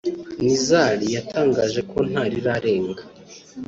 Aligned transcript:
Nizar 0.43 0.97
yatangaje 1.15 1.79
ko 1.91 1.97
nta 2.09 2.23
rirarenga 2.31 3.01